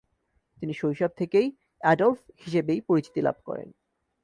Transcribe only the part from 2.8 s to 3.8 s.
পরিচিতি লাভ করেন।